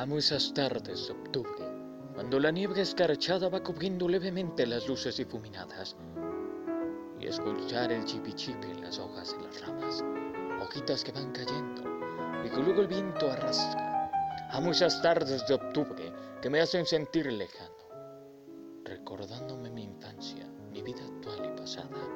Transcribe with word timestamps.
Amo 0.00 0.16
esas 0.16 0.54
tardes 0.54 1.08
de 1.08 1.12
octubre, 1.12 1.62
cuando 2.14 2.40
la 2.40 2.50
niebla 2.50 2.80
escarchada 2.80 3.50
va 3.50 3.62
cubriendo 3.62 4.08
levemente 4.08 4.66
las 4.66 4.88
luces 4.88 5.18
difuminadas, 5.18 5.94
y 7.20 7.26
escuchar 7.26 7.92
el 7.92 8.06
chipichipi 8.06 8.70
en 8.70 8.80
las 8.80 8.98
hojas 8.98 9.36
de 9.36 9.44
las 9.44 9.60
ramas, 9.60 10.02
hojitas 10.62 11.04
que 11.04 11.12
van 11.12 11.30
cayendo 11.32 11.82
y 12.42 12.48
que 12.48 12.56
luego 12.62 12.80
el 12.80 12.86
viento 12.86 13.30
arrastra. 13.30 14.10
Amo 14.52 14.70
esas 14.70 15.02
tardes 15.02 15.46
de 15.46 15.52
octubre 15.52 16.10
que 16.40 16.48
me 16.48 16.62
hacen 16.62 16.86
sentir 16.86 17.30
lejano, 17.30 17.84
recordándome 18.84 19.68
mi 19.68 19.84
infancia, 19.84 20.48
mi 20.72 20.80
vida 20.80 21.04
actual 21.04 21.44
y 21.44 21.60
pasada. 21.60 22.08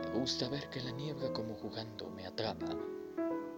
Me 0.00 0.18
gusta 0.18 0.48
ver 0.48 0.70
que 0.70 0.80
la 0.80 0.92
niebla 0.92 1.30
como 1.34 1.56
jugando 1.56 2.08
me 2.08 2.26
atrapa. 2.26 2.74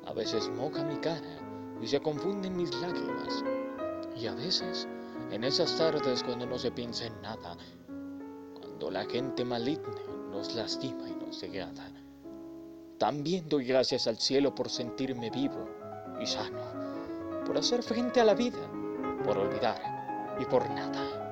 A 0.07 0.13
veces 0.13 0.49
moja 0.49 0.83
mi 0.83 0.97
cara 0.97 1.56
y 1.81 1.87
se 1.87 2.01
confunden 2.01 2.57
mis 2.57 2.75
lágrimas. 2.81 3.45
Y 4.17 4.27
a 4.27 4.35
veces, 4.35 4.89
en 5.31 5.45
esas 5.45 5.77
tardes 5.77 6.23
cuando 6.23 6.47
no 6.47 6.59
se 6.59 6.71
piensa 6.71 7.07
en 7.07 7.21
nada, 7.23 7.57
cuando 8.59 8.91
la 8.91 9.05
gente 9.05 9.45
maligna 9.45 10.01
nos 10.31 10.55
lastima 10.55 11.09
y 11.09 11.15
nos 11.25 11.41
degrada, 11.41 11.91
también 12.99 13.49
doy 13.49 13.67
gracias 13.67 14.07
al 14.07 14.17
cielo 14.19 14.55
por 14.55 14.71
sentirme 14.71 15.31
vivo 15.31 15.69
y 16.21 16.27
sano, 16.27 17.45
por 17.45 17.59
hacer 17.59 17.83
frente 17.83 18.21
a 18.21 18.25
la 18.25 18.35
vida, 18.35 18.71
por 19.25 19.37
olvidar 19.37 20.37
y 20.41 20.45
por 20.47 20.69
nada. 20.71 21.26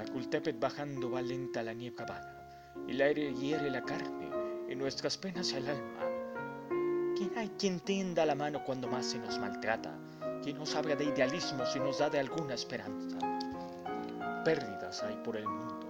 Macultepet 0.00 0.58
bajando 0.58 1.10
va 1.10 1.20
lenta 1.20 1.62
la 1.62 1.74
niebla 1.74 2.06
vaga, 2.06 2.72
el 2.88 3.02
aire 3.02 3.34
hiere 3.34 3.70
la 3.70 3.82
carne, 3.82 4.30
en 4.66 4.78
nuestras 4.78 5.18
penas 5.18 5.52
el 5.52 5.68
alma. 5.68 6.00
¿Quién 7.14 7.36
hay 7.36 7.50
quien 7.58 7.80
tienda 7.80 8.24
la 8.24 8.34
mano 8.34 8.64
cuando 8.64 8.88
más 8.88 9.04
se 9.04 9.18
nos 9.18 9.38
maltrata? 9.38 9.94
¿Quién 10.42 10.56
nos 10.56 10.74
habla 10.74 10.96
de 10.96 11.04
idealismo 11.04 11.66
si 11.66 11.78
nos 11.80 11.98
da 11.98 12.08
de 12.08 12.18
alguna 12.18 12.54
esperanza? 12.54 13.18
Pérdidas 14.42 15.02
hay 15.02 15.16
por 15.22 15.36
el 15.36 15.46
mundo, 15.46 15.86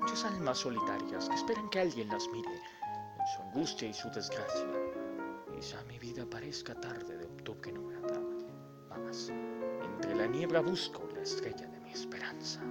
muchas 0.00 0.24
almas 0.24 0.56
solitarias 0.56 1.28
que 1.28 1.34
esperan 1.34 1.68
que 1.68 1.80
alguien 1.80 2.08
las 2.08 2.26
mire 2.32 2.54
en 2.54 3.26
su 3.36 3.42
angustia 3.42 3.88
y 3.88 3.92
su 3.92 4.08
desgracia. 4.08 4.72
Quizá 5.54 5.84
mi 5.84 5.98
vida 5.98 6.24
parezca 6.24 6.74
tarde 6.80 7.18
de 7.18 7.26
octubre 7.26 7.70
no 7.72 7.88
grata, 7.88 8.20
mas 8.88 9.30
entre 9.84 10.16
la 10.16 10.26
niebla 10.26 10.60
busco 10.60 11.06
la 11.14 11.20
estrella 11.20 11.66
de 11.66 11.80
mi 11.80 11.92
esperanza. 11.92 12.62